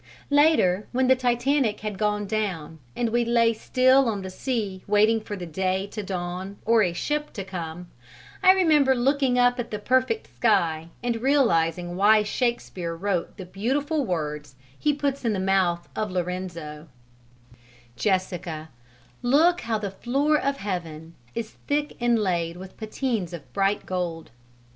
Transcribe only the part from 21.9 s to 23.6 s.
inlaid with patines of